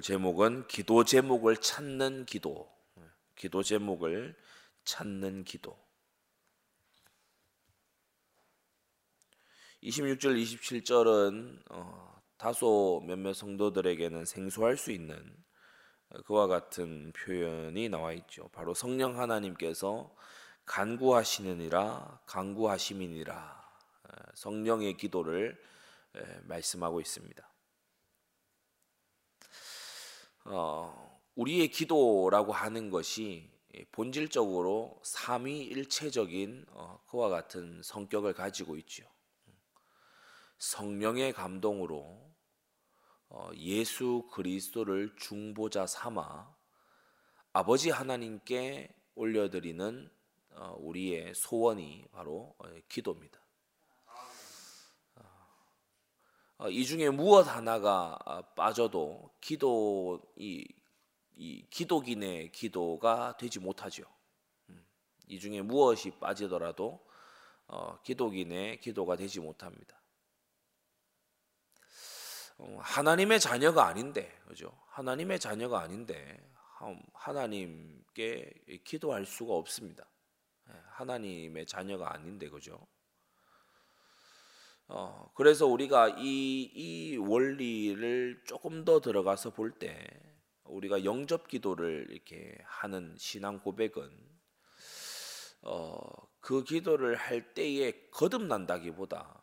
[0.00, 2.72] 오늘 제목은 기도 제목을 찾는 기도.
[3.36, 4.34] 기도 제목을
[4.82, 5.76] 찾는 기도.
[9.82, 15.36] 26절, 27절은 어, 다소 몇몇 성도들에게는 생소할 수 있는
[16.24, 18.48] 그와 같은 표현이 나와 있죠.
[18.52, 20.16] 바로 성령 하나님께서
[20.64, 23.70] 간구하시느니라 간구하심이니라
[24.32, 25.62] 성령의 기도를
[26.44, 27.49] 말씀하고 있습니다.
[30.44, 33.50] 어, 우리의 기도라고 하는 것이
[33.92, 39.04] 본질적으로 삼위일체적인 어, 그와 같은 성격을 가지고 있죠.
[40.58, 42.30] 성령의 감동으로
[43.28, 46.52] 어, 예수 그리스도를 중보자 삼아
[47.52, 50.10] 아버지 하나님께 올려드리는
[50.52, 53.39] 어, 우리의 소원이 바로 어, 기도입니다.
[56.68, 58.18] 이 중에 무엇 하나가
[58.54, 60.66] 빠져도 기도 이,
[61.36, 64.04] 이 기도긴의 기도가 되지 못하죠.
[64.68, 64.84] 음,
[65.26, 67.00] 이 중에 무엇이 빠지더라도
[68.02, 70.00] 기도긴의 기도가 되지 못합니다.
[72.58, 74.70] 어, 하나님의 자녀가 아닌데, 그죠?
[74.88, 76.38] 하나님의 자녀가 아닌데
[77.14, 80.04] 하나님께 기도할 수가 없습니다.
[80.68, 82.86] 예, 하나님의 자녀가 아닌데, 그죠?
[84.92, 90.04] 어, 그래서 우리가 이, 이 원리를 조금 더 들어가서 볼 때,
[90.64, 94.10] 우리가 영접 기도를 이렇게 하는 신앙 고백은,
[95.62, 96.00] 어,
[96.40, 99.40] 그 기도를 할 때에 거듭난다기보다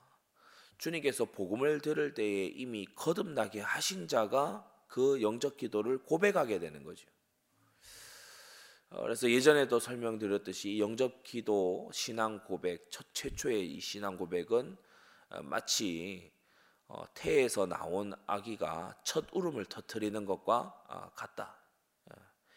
[0.80, 7.08] 주님께서 복음을 들을 때에 이미 거듭나게 하신 자가 그 영적 기도를 고백하게 되는 거죠.
[8.90, 14.87] 어, 그래서 예전에도 설명드렸듯이 영접 기도 신앙 고백 첫 최초의 이 신앙 고백은 어,
[15.44, 16.32] 마치
[16.88, 21.58] 어, 태에서 나온 아기가 첫 울음을 터뜨리는 것과 같다.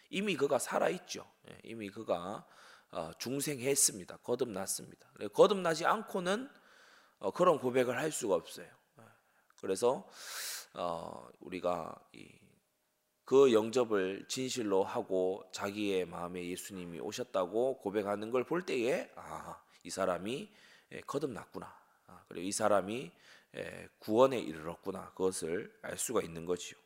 [0.09, 1.25] 이미 그가 살아 있죠.
[1.49, 2.47] 예, 이미 그가
[3.19, 4.19] 중생했습니다.
[4.19, 5.09] 거듭났습니다.
[5.33, 6.50] 거듭나지 않고는
[7.21, 8.67] 어, 그런 고백을 할 수가 없어요.
[8.97, 9.06] 어,
[9.61, 10.09] 그래서
[10.75, 11.95] 어, 우리가
[13.25, 20.53] 그 영접을 진실로 하고 자기의 마음에 예수님이 오셨다고 고백하는 걸 볼 때에 아, 이 사람이
[20.93, 21.80] 예, 거듭났구나.
[22.10, 23.10] 아, 그리고 이 사람이
[23.56, 25.10] 예, 구원에 이르렀구나.
[25.10, 26.78] 그것을 알 수가 있는 거지요.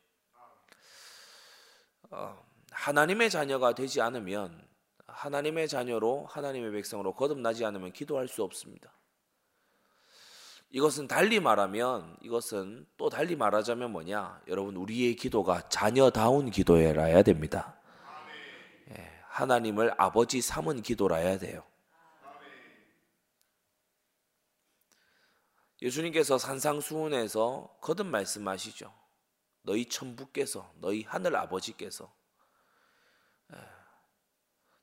[2.71, 4.65] 하나님의 자녀가 되지 않으면
[5.07, 8.91] 하나님의 자녀로 하나님의 백성으로 거듭나지 않으면 기도할 수 없습니다.
[10.71, 14.41] 이것은 달리 말하면 이것은 또 달리 말하자면 뭐냐?
[14.47, 17.79] 여러분 우리의 기도가 자녀다운 기도라야 됩니다.
[18.91, 21.63] 예, 하나님을 아버지 삼은 기도라야 돼요.
[25.85, 28.91] 예수님께서 산상수훈에서 거듭 말씀하시죠.
[29.61, 32.11] 너희 천부께서 너희 하늘 아버지께서
[33.53, 33.57] 예,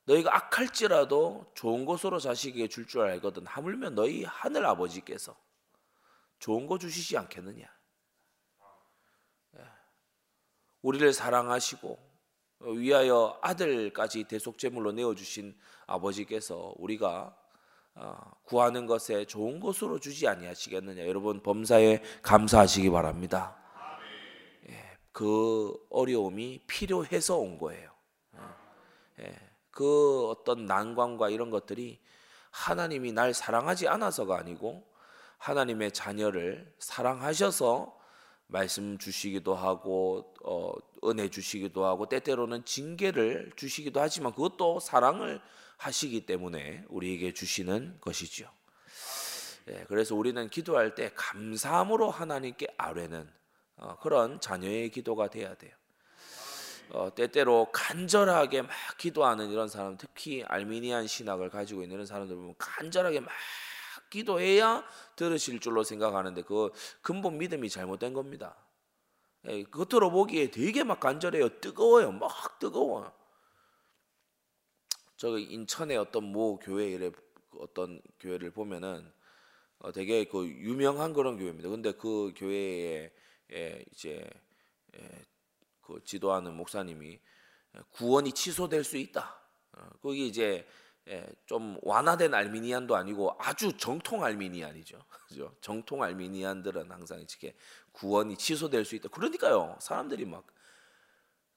[0.04, 5.36] 너희가 악할지라도 좋은 것으로 자식에게 줄 줄 알거든 하물며 너희 하늘 아버지께서
[6.38, 7.66] 좋은 거 주시지 않겠느냐?
[9.56, 9.60] 예.
[10.82, 12.12] 우리를 사랑하시고
[12.76, 17.41] 위하여 아들까지 대속제물로 내어주신 아버지께서 우리가 어,
[18.44, 21.06] 구하는 것에 좋은 것으로 주지 아니하시겠느냐?
[21.06, 23.56] 여러분 범사에 감사하시기 바랍니다.
[24.68, 27.90] 예, 그 어려움이 필요해서 온 거예요.
[29.20, 29.34] 예,
[29.70, 32.00] 그 어떤 난관과 이런 것들이
[32.50, 34.86] 하나님이 날 사랑하지 않아서가 아니고
[35.38, 37.98] 하나님의 자녀를 사랑하셔서
[38.46, 40.72] 말씀 주시기도 하고 어,
[41.04, 45.40] 은혜 주시기도 하고 때때로는 징계를 주시기도 하지만 그것도 사랑을
[45.82, 48.48] 하시기 때문에 우리에게 주시는 것이죠.
[49.68, 53.28] 예, 그래서 우리는 기도할 때 감사함으로 하나님께 아뢰는
[53.76, 55.72] 어, 그런 자녀의 기도가 돼야 돼요.
[56.90, 63.20] 어, 때때로 간절하게 막 기도하는 이런 사람, 특히 알미니안 신학을 가지고 있는 사람들 보면 간절하게
[63.20, 63.30] 막
[64.10, 64.84] 기도해야
[65.16, 66.70] 들으실 줄로 생각하는데 그
[67.00, 68.56] 근본 믿음이 잘못된 겁니다.
[69.48, 71.60] 예, 겉으로 보기에 되게 막 간절해요.
[71.60, 72.12] 뜨거워요.
[72.12, 73.12] 막 뜨거워요.
[75.22, 77.12] 저 인천의 어떤 모 교회에
[77.56, 79.08] 어떤 교회를 보면은
[79.78, 81.68] 어 되게 그 유명한 그런 교회입니다.
[81.68, 83.12] 근데 그 교회에
[83.52, 84.28] 예, 이제
[84.96, 85.08] 예,
[85.80, 87.20] 그 지도하는 목사님이
[87.90, 89.40] 구원이 취소될 수 있다.
[89.74, 90.66] 어, 거기 이제
[91.06, 94.98] 예, 좀 완화된 알미니안도 아니고 아주 정통 알미니안이죠.
[95.28, 95.54] 그죠?
[95.60, 97.54] 정통 알미니안들은 항상 이렇게
[97.92, 99.08] 구원이 취소될 수 있다.
[99.10, 99.78] 그러니까요.
[99.80, 100.44] 사람들이 막,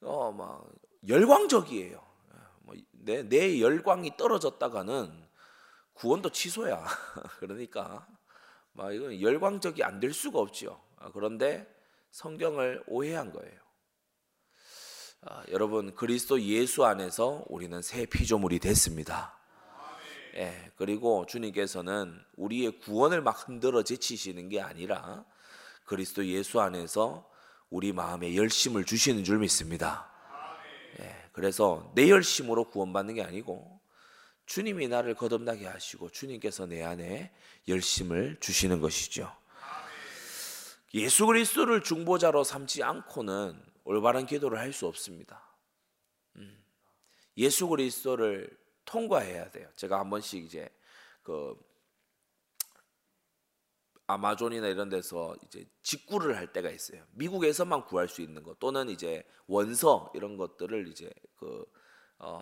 [0.02, 0.70] 어, 막,
[1.08, 2.15] 열광적이에요.
[2.66, 5.26] 예, 뭐 내, 내 열광이 떨어졌다가는
[5.94, 6.84] 구원도 취소야.
[7.38, 8.06] 그러니까,
[8.72, 10.82] 막, 이건 열광적이 안 될 수가 없죠.
[10.98, 11.66] 아, 그런데
[12.10, 13.60] 성경을 오해한 거예요.
[15.22, 19.38] 어, 여러분 그리스도 예수 안에서 우리는 새 피조물이 됐습니다.
[20.34, 25.24] 예, 그리고 주님께서는 우리의 구원을 막 흔들어 제치시는 게 아니라
[25.86, 27.28] 그리스도 예수 안에서
[27.70, 30.10] 우리 마음에 열심을 주시는 줄 믿습니다.
[31.00, 33.80] 예, 그래서 내 열심으로 구원받는 게 아니고
[34.46, 37.32] 주님이 나를 거듭나게 하시고 주님께서 내 안에
[37.68, 39.30] 열심을 주시는 것이죠.
[40.94, 45.42] 예수 그리스도를 중보자로 삼지 않고는 올바른 기도를 할 수 없습니다.
[46.36, 46.64] 음.
[47.36, 48.48] 예수 그리스도를
[48.84, 49.68] 통과해야 돼요.
[49.76, 50.68] 제가 한 번씩 이제
[51.22, 51.54] 그
[54.06, 57.02] 아마존이나 이런 데서 이제 직구를 할 때가 있어요.
[57.12, 61.64] 미국에서만 구할 수 있는 것 또는 이제 원서 이런 것들을 이제 그
[62.18, 62.40] 어,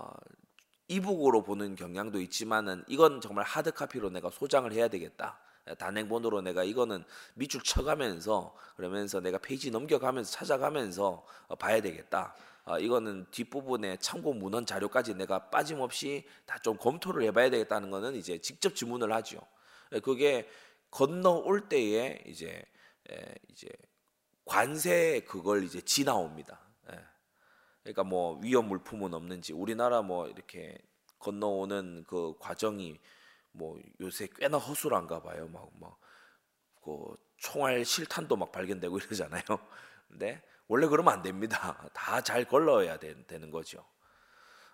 [0.88, 5.40] 이북으로 보는 경향도 있지만은 이건 정말 하드 카피로 내가 소장을 해야 되겠다.
[5.78, 12.34] 단행본으로 내가 이거는 밑줄 쳐가면서 그러면서 내가 페이지 넘겨가면서 찾아가면서 어, 봐야 되겠다.
[12.66, 18.38] 어, 이거는 뒷부분에 참고 문헌 자료까지 내가 빠짐없이 다 좀 검토를 해봐야 되겠다는 거는 이제
[18.38, 19.40] 직접 주문을 하죠.
[20.02, 20.48] 그게
[20.94, 22.64] 건너올 때에 이제
[23.10, 23.68] 에, 이제
[24.44, 26.60] 관세 그걸 이제 지나옵니다.
[26.92, 27.00] 예.
[27.82, 30.78] 그러니까 뭐 위험 물품은 없는지 우리나라 뭐 이렇게
[31.18, 33.00] 건너오는 그 과정이
[33.50, 35.48] 뭐 요새 꽤나 허술한가 봐요.
[35.48, 39.42] 막막그 총알 실탄도 막 발견되고 이러잖아요.
[40.08, 41.90] 근데 원래 그러면 안 됩니다.
[41.92, 43.84] 다 잘 걸러야 되, 는 거죠.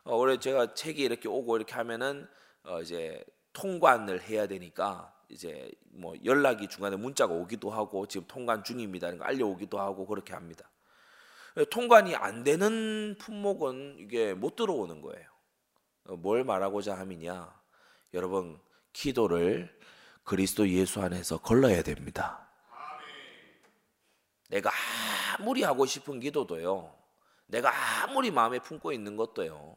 [0.04, 2.28] 어, 원래 제가 책이 이렇게 오고 이렇게 하면은
[2.64, 9.08] 어, 이제 통관을 해야 되니까 이제 뭐 연락이 중간에 문자가 오기도 하고 지금 통관 중입니다.
[9.08, 10.68] 이런 거 알려오기도 하고 그렇게 합니다.
[11.70, 15.28] 통관이 안 되는 품목은 이게 못 들어오는 거예요.
[16.04, 17.52] 어, 뭘 말하고자 함이냐?
[18.14, 18.58] 여러분
[18.92, 19.78] 기도를
[20.24, 22.48] 그리스도 예수 안에서 걸러야 됩니다.
[24.48, 24.70] 내가
[25.38, 26.94] 아무리 하고 싶은 기도도요.
[27.46, 29.76] 내가 아무리 마음에 품고 있는 것도요.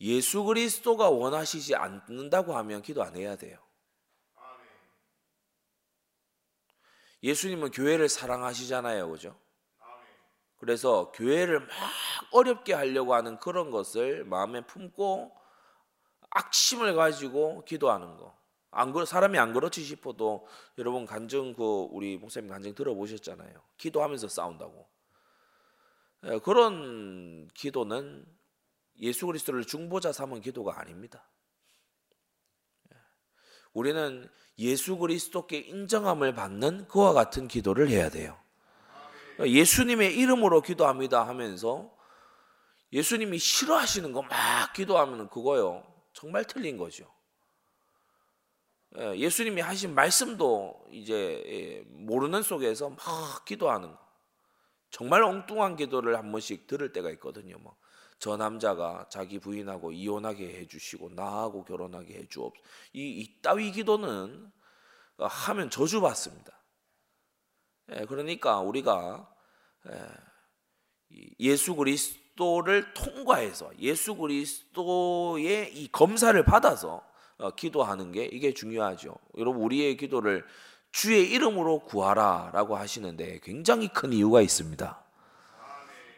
[0.00, 3.58] 예수 그리스도가 원하시지 않는다고 하면 기도 안 해야 돼요.
[7.22, 9.10] 예수님은 교회를 사랑하시잖아요.
[9.10, 9.38] 그죠?
[10.56, 11.68] 그래서 교회를 막
[12.32, 15.36] 어렵게 하려고 하는 그런 것을 마음에 품고
[16.30, 18.38] 악심을 가지고 기도하는 거.
[18.70, 20.46] 안 그러, 사람이 안 그렇지 싶어도
[20.78, 23.54] 여러분 간증 그 우리 목사님 간증 들어보셨잖아요.
[23.76, 24.88] 기도하면서 싸운다고.
[26.26, 28.24] 예, 그런 기도는
[29.00, 31.28] 예수 그리스도를 중보자 삼은 기도가 아닙니다.
[32.92, 32.96] 예.
[33.72, 38.38] 우리는 예수 그리스도께 인정함을 받는 그와 같은 기도를 해야 돼요.
[39.40, 41.96] 예수님의 이름으로 기도합니다 하면서
[42.92, 45.82] 예수님이 싫어하시는 거 막 기도하면 그거요.
[46.12, 47.10] 정말 틀린 거죠.
[48.98, 53.98] 예, 예수님이 하신 말씀도 이제 예, 모르는 속에서 막 기도하는 거.
[54.90, 57.56] 정말 엉뚱한 기도를 한 번씩 들을 때가 있거든요.
[57.58, 57.76] 뭐.
[58.20, 62.52] 저 남자가 자기 부인하고 이혼하게 해주시고 나하고 결혼하게 해주옵.
[62.92, 64.52] 이 이따위 기도는
[65.16, 66.52] 하면 저주 받습니다.
[67.92, 69.26] 예, 그러니까 우리가
[71.40, 77.02] 예수 그리스도를 통과해서 예수 그리스도의 이 검사를 받아서
[77.38, 79.16] 어, 기도하는 게 이게 중요하죠.
[79.38, 80.44] 여러분 우리의 기도를
[80.92, 85.09] 주의 이름으로 구하라라고 하시는데 굉장히 큰 이유가 있습니다.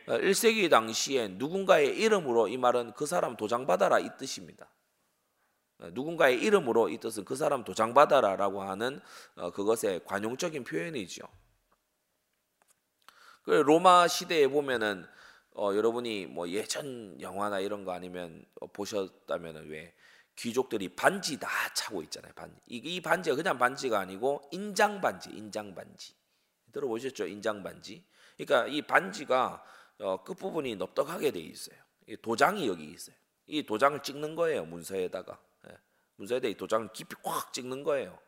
[0.06, 4.68] 1세기 어, 당시에 누군가의 이름으로 이 말은 그 사람 도장받아라 이 뜻입니다.
[5.78, 9.00] 어, 누군가의 이름으로 이 뜻은 그 사람 도장받아라 라고 하는
[9.36, 11.24] 어, 그것의 관용적인 표현이죠.
[13.44, 15.06] 그 로마 시대에 보면은
[15.54, 19.94] 어, 여러분이 뭐 예전 영화나 이런 거 아니면 보셨다면은 왜
[20.36, 22.32] 귀족들이 반지 다 차고 있잖아요.
[22.34, 22.56] 반지.
[22.66, 26.14] 이, 이 반지가 그냥 반지가 아니고 인장 반지, 인장 반지.
[26.72, 27.26] 들어보셨죠?
[27.26, 28.04] 인장 반지.
[28.38, 29.62] 그러니까 이 반지가
[30.02, 31.76] 어, 끝부분이 넓적하게 돼 있어요.
[32.20, 33.14] 도장이 여기 있어요.
[33.46, 34.64] 이 도장을 찍는 거예요.
[34.64, 35.40] 문서에다가.
[35.68, 35.76] 예.
[36.16, 38.18] 문서에다 이 도장을 깊이 꽉 찍는 거예요.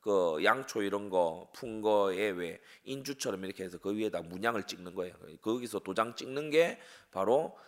[0.00, 5.14] 그 양초 이런 거 푼 거에 왜 인주처럼 이렇게 해서 그 위에다 문양을 찍는 거예요.
[5.42, 6.78] 거기서 도장 찍는 게
[7.10, 7.58] 바로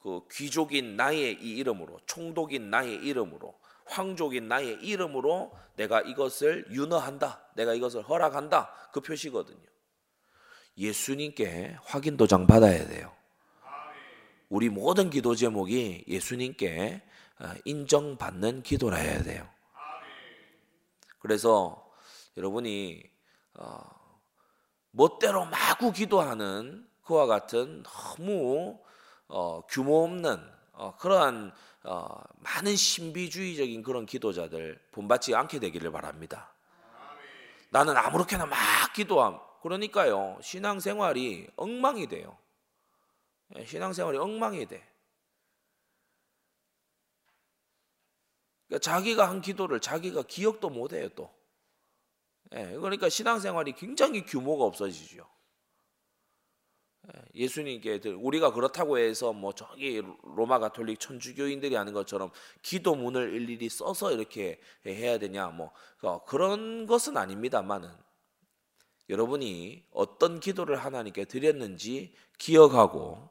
[0.00, 7.52] 그 귀족인 나의 이 이름으로 총독인 나의 이름으로 황족인 나의 이름으로 내가 이것을 윤허한다.
[7.54, 8.90] 내가 이것을 허락한다.
[8.92, 9.69] 그 표시거든요.
[10.80, 13.12] 예수님께 확인 도장 받아야 돼요.
[14.48, 17.02] 우리 모든 기도 제목이 예수님께
[17.38, 19.48] 어, 인정받는 기도라 해야 돼요.
[21.18, 21.86] 그래서
[22.36, 23.02] 여러분이
[23.54, 23.78] 어,
[24.90, 28.80] 멋대로 마구 기도하는 그와 같은 너무
[29.28, 30.40] 어, 규모 없는
[30.72, 31.52] 어, 그러한
[31.84, 32.08] 어,
[32.38, 36.52] 많은 신비주의적인 그런 기도자들 본받지 않게 되기를 바랍니다.
[37.68, 38.58] 나는 아무렇게나 막
[38.94, 39.49] 기도함.
[39.62, 40.38] 그러니까요.
[40.42, 42.36] 신앙생활이 엉망이 돼요.
[43.56, 44.86] 예, 신앙생활이 엉망이 돼.
[48.68, 51.34] 그러니까 자기가 한 기도를 자기가 기억도 못 해요, 또.
[52.54, 55.28] 예, 그러니까 신앙생활이 굉장히 규모가 없어지죠.
[57.14, 62.30] 예, 예수님께 우리가 그렇다고 해서 뭐 저기 로마 가톨릭 천주교인들이 하는 것처럼
[62.62, 67.90] 기도문을 일일이 써서 이렇게 해야 되냐 뭐 어, 그런 것은 아닙니다만은
[69.10, 73.28] 여러분이 어떤 기도를 하나님께 드렸는지 기억하고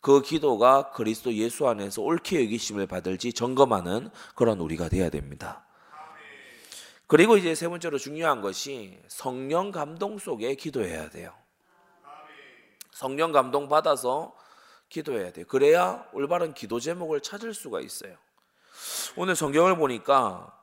[0.00, 5.64] 그 기도가 그리스도 예수 안에서 옳게 여기심을 받을지 점검하는 그런 우리가 되어야 됩니다.
[7.06, 11.32] 그리고 이제 세 번째로 중요한 것이 성령 감동 속에 기도해야 돼요.
[12.92, 14.36] 성령 감동 받아서
[14.90, 15.46] 기도해야 돼요.
[15.48, 18.16] 그래야 올바른 기도 제목을 찾을 수가 있어요.
[19.16, 20.57] 오늘 성경을 보니까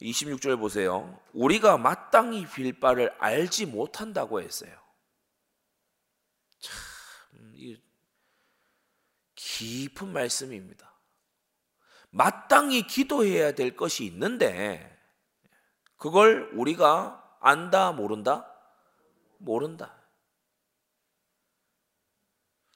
[0.00, 1.20] 26절 보세요.
[1.32, 4.72] 우리가 마땅히 빌 바를 알지 못한다고 했어요.
[6.58, 6.74] 참,
[9.34, 10.90] 깊은 말씀입니다.
[12.10, 14.98] 마땅히 기도해야 될 것이 있는데,
[15.96, 18.46] 그걸 우리가 안다, 모른다?
[19.38, 19.96] 모른다.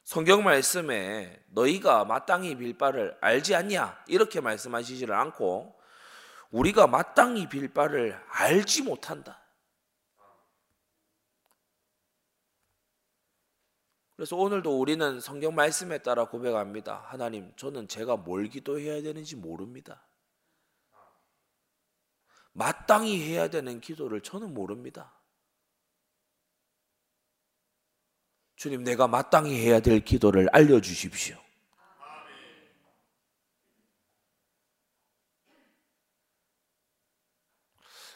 [0.05, 4.05] 성경 말씀에 너희가 마땅히 빌 바를 알지 않냐?
[4.07, 5.74] 이렇게 말씀하시지를 않고
[6.55, 9.43] 우리가 마땅히 빌 바를 알지 못한다.
[14.15, 17.03] 그래서 오늘도 우리는 성경 말씀에 따라 고백합니다.
[17.09, 20.07] 하나님, 저는 제가 뭘 기도해야 되는지 모릅니다.
[22.53, 25.13] 마땅히 해야 되는 기도를 저는 모릅니다.
[28.55, 31.44] 주님, 내가 마땅히 해야 될 기도를 알려주십시오.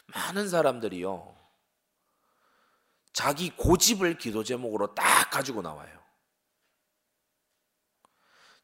[0.09, 1.37] 많은 사람들이요.
[3.13, 5.99] 자기 고집을 기도 제목으로 딱 가지고 나와요.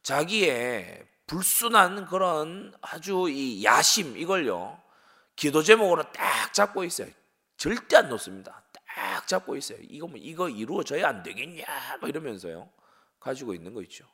[0.01, 4.81] 자기의 불순한 그런 아주 이 야심 이걸요.
[5.35, 7.09] 기도 제목으로 딱 잡고 있어요.
[7.57, 8.63] 절대 안 놓습니다.
[8.71, 9.79] 딱 잡고 있어요.
[9.81, 11.97] 이거 뭐 이거 이루어져야 안 되겠냐?
[11.99, 12.69] 뭐 이러면서요.
[13.19, 14.07] 가지고 있는 거 있죠.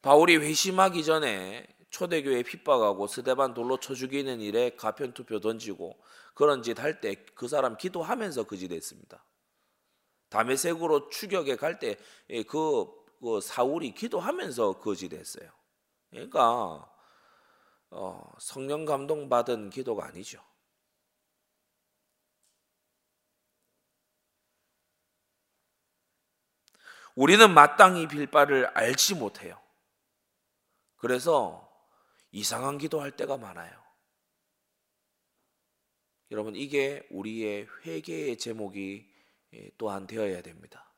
[0.00, 5.98] 바울이 회심하기 전에 초대교회 핍박하고 스데반 돌로 쳐 죽이는 일에 가편 투표 던지고
[6.34, 9.24] 그런 짓 할 때 그 사람 기도하면서 그짓 했습니다.
[10.30, 15.50] 다메섹으로 추격에 갈 때그 예, 그 사울이 기도하면서 그짓 했어요.
[16.10, 16.90] 그러니까
[17.90, 20.42] 어, 성령 감동 받은 기도가 아니죠.
[27.14, 29.58] 우리는 마땅히 빌 바를 알지 못해요.
[30.96, 31.67] 그래서
[32.30, 33.88] 이상한 기도할 때가 많아요.
[36.30, 39.10] 여러분 이게 우리의 회개의 제목이
[39.54, 40.92] 예, 또한 되어야 됩니다.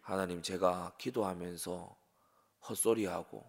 [0.00, 1.96] 하나님 제가 기도하면서
[2.68, 3.44] 헛소리하고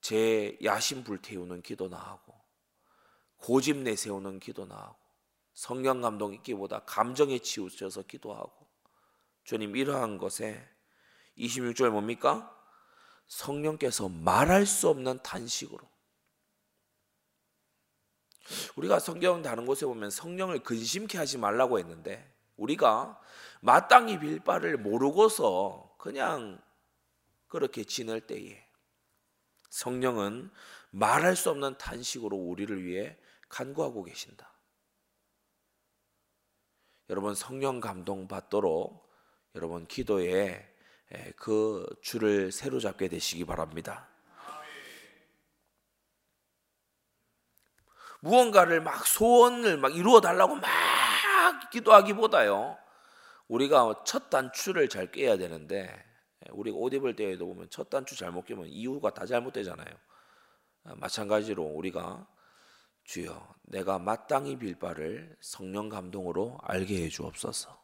[0.00, 2.34] 제 야심 불태우는 기도나 하고
[3.36, 4.98] 고집 내세우는 기도나 하고
[5.54, 8.66] 성령 감동 있기보다 감정에 치우쳐서 기도하고
[9.44, 10.68] 주님 이러한 것에
[11.36, 12.61] 26절 뭡니까?
[13.32, 15.80] 성령께서 말할 수 없는 탄식으로
[18.76, 23.18] 우리가 성경 다른 곳에 보면 성령을 근심케 하지 말라고 했는데 우리가
[23.60, 26.60] 마땅히 빌 바를 모르고서 그냥
[27.48, 28.62] 그렇게 지낼 때에
[29.70, 30.50] 성령은
[30.90, 33.16] 말할 수 없는 탄식으로 우리를 위해
[33.48, 34.52] 간구하고 계신다.
[37.08, 39.10] 여러분 성령 감동 받도록
[39.54, 40.71] 여러분 기도에 예,
[41.36, 44.08] 그 줄을 새로 잡게 되시기 바랍니다.
[48.20, 52.78] 무언가를 막 소원을 막 이루어 달라고 막 기도하기보다요.
[53.48, 55.92] 우리가 첫 단추를 잘 깨야 되는데
[56.46, 59.94] 예, 우리가 옷 입을 때에도 보면 첫 단추 잘못 끼면 이유가 다 잘못되잖아요.
[60.84, 62.26] 아, 마찬가지로 우리가
[63.04, 67.81] 주여 내가 마땅히 빌 바를 성령 감동으로 알게 해 주옵소서.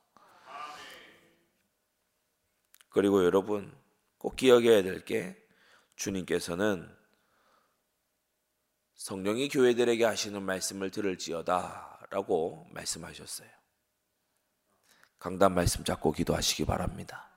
[2.90, 3.76] 그리고 여러분
[4.18, 5.36] 꼭 기억해야 될 게
[5.98, 6.96] 주님께서는
[8.94, 13.48] 성령이 교회들에게 하시는 말씀을 들을지어다라고 말씀하셨어요.
[15.18, 17.28] 강단 말씀 잡고 기도하시기 바랍니다.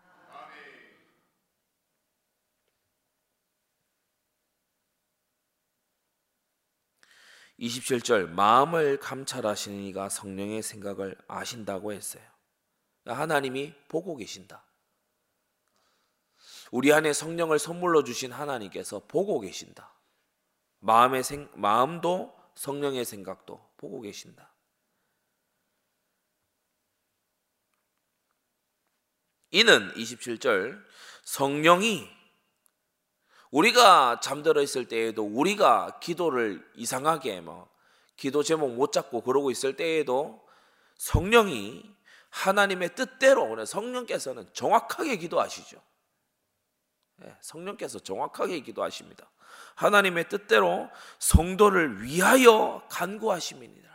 [7.60, 12.24] (27절) 마음을 감찰하시는 이가 성령의 생각을 아신다고 했어요
[13.05, 14.65] 하나님이 보고 계신다
[16.72, 19.94] 우리 안에 성령을 선물로 주신 하나님께서 보고 계신다.
[20.80, 24.54] 마음의 생, 마음도 성령의 생각도 보고 계신다.
[29.51, 30.82] 이는 27절
[31.25, 32.08] 성령이
[33.51, 37.70] 우리가 잠들어 있을 때에도 우리가 기도를 이상하게 뭐
[38.16, 40.48] 기도 제목 못 잡고 그러고 있을 때에도
[40.96, 41.84] 성령이
[42.30, 45.90] 하나님의 뜻대로 성령께서는 정확하게 기도하시죠.
[47.24, 49.30] 예, 성령께서 정확하게 기도하십니다.
[49.75, 53.92] 하나님의 뜻대로 성도를 위하여 간구하심이니라.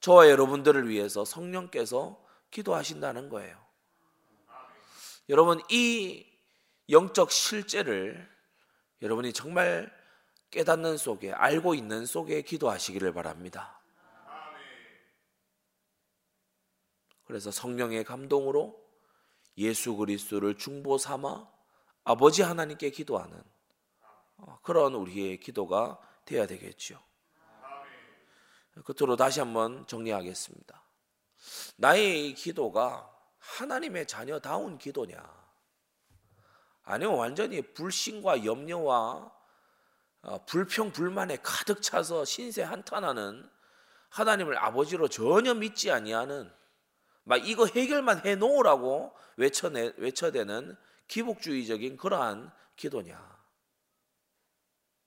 [0.00, 2.20] 저와 여러분들을 위해서 성령께서
[2.50, 3.62] 기도하신다는 거예요.
[5.28, 6.26] 여러분 이
[6.90, 8.28] 영적 실제를
[9.00, 9.90] 여러분이 정말
[10.50, 13.80] 깨닫는 속에 알고 있는 속에 기도하시기를 바랍니다.
[17.24, 18.81] 그래서 성령의 감동으로
[19.58, 21.48] 예수 그리스도를 중보 삼아
[22.04, 23.42] 아버지 하나님께 기도하는
[24.38, 27.00] 어, 그런 우리의 기도가 되어야 되겠죠.
[28.84, 30.82] 끝으로 다시 한번 정리하겠습니다.
[31.76, 35.22] 나의 기도가 하나님의 자녀다운 기도냐?
[36.84, 39.32] 아니면 완전히 불신과 염려와
[40.22, 43.48] 어, 불평 불만에 가득 차서 신세 한탄하는
[44.08, 46.52] 하나님을 아버지로 전혀 믿지 아니하는
[47.24, 50.76] 막 이거 해결만 해 놓으라고 외쳐내, 외쳐대는
[51.08, 53.42] 기복주의적인 그러한 기도냐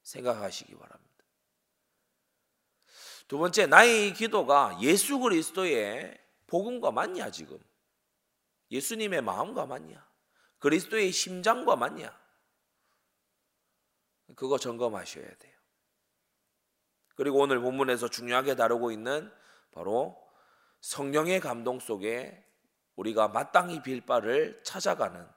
[0.03, 1.05] 생각하시기 바랍니다.
[3.27, 7.59] 두 번째 나의 기도가 예수 그리스도의 복음과 맞냐 지금
[8.69, 10.07] 예수님의 마음과 맞냐
[10.59, 12.25] 그리스도의 심장과 맞냐
[14.35, 15.55] 그거 점검하셔야 돼요.
[17.15, 19.31] 그리고 오늘 본문에서 중요하게 다루고 있는
[19.71, 20.21] 바로
[20.81, 22.45] 성령의 감동 속에
[22.95, 25.27] 우리가 마땅히 빌 바를 찾아가는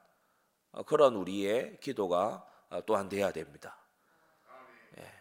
[0.71, 3.77] 어, 그런 우리의 기도가 어, 또한 돼야 됩니다.
[4.97, 5.13] 예.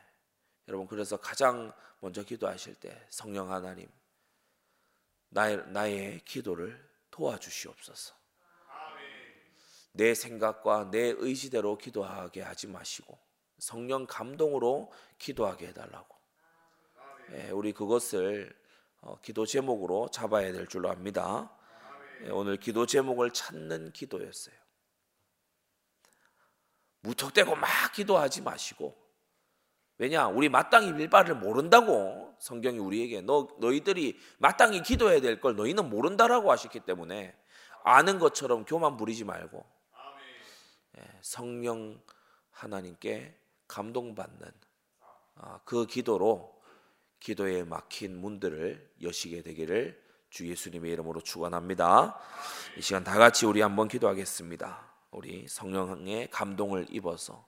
[0.68, 3.88] 여러분 그래서 가장 먼저 기도하실 때 성령 하나님
[5.30, 8.14] 나의, 나의 기도를 도와주시옵소서.
[9.92, 13.18] 내 생각과 내 의지대로 기도하게 하지 마시고
[13.58, 16.16] 성령 감동으로 기도하게 해달라고.
[17.32, 18.56] 예, 우리 그것을
[19.00, 21.57] 어, 기도 제목으로 잡아야 될 줄로 압니다.
[22.24, 24.54] 예, 오늘 기도 제목을 찾는 기도였어요.
[27.00, 28.96] 무턱대고 막 기도하지 마시고
[29.98, 36.50] 왜냐 우리 마땅히 밀바를 모른다고 성경이 우리에게 너 너희들이 마땅히 기도해야 될 걸 너희는 모른다라고
[36.52, 37.36] 하셨기 때문에
[37.84, 39.64] 아는 것처럼 교만 부리지 말고
[40.98, 42.00] 예, 성령
[42.50, 43.36] 하나님께
[43.68, 44.50] 감동받는
[45.36, 46.60] 아, 그 기도로
[47.20, 52.18] 기도에 막힌 문들을 여시게 되기를 주 예수님의 이름으로 축원합니다.
[52.76, 54.88] 이 시간 다 같이 우리 한번 기도하겠습니다.
[55.10, 57.46] 우리 성령의 감동을 입어서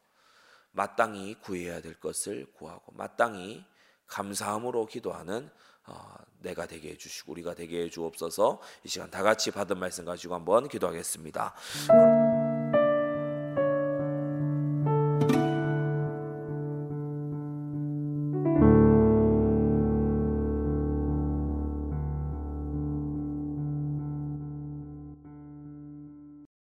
[0.72, 3.64] 마땅히 구해야 될 것을 구하고 마땅히
[4.06, 5.50] 감사함으로 기도하는
[5.86, 10.68] 어, 내가 되게 해주시고 우리가 되게 해주옵소서 이 시간 다 같이 받은 말씀 가지고 한번
[10.68, 11.54] 기도하겠습니다.